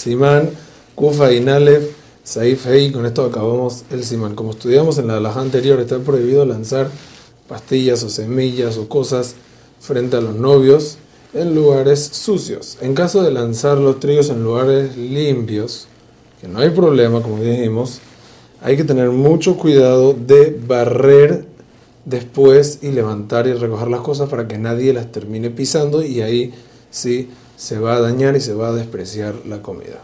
[0.00, 0.48] Simán,
[0.94, 1.90] Kufa y Nalef,
[2.24, 4.34] Saif con esto acabamos el Simán.
[4.34, 6.88] Como estudiamos en la alhaja anterior, está prohibido lanzar
[7.46, 9.34] pastillas o semillas o cosas
[9.78, 10.96] frente a los novios
[11.34, 12.78] en lugares sucios.
[12.80, 15.86] En caso de lanzar los trigos en lugares limpios,
[16.40, 18.00] que no hay problema, como dijimos,
[18.62, 21.44] hay que tener mucho cuidado de barrer
[22.06, 26.54] después y levantar y recoger las cosas para que nadie las termine pisando y ahí
[26.90, 27.28] sí
[27.60, 30.00] se va a dañar y se va a despreciar la comida.